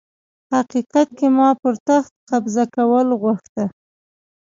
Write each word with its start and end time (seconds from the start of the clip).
حقيقت 0.53 1.07
کي 1.17 1.27
ما 1.37 1.49
پر 1.61 1.73
تخت 1.87 2.13
قبضه 2.29 2.63
کول 2.75 3.07
غوښته 3.21 3.63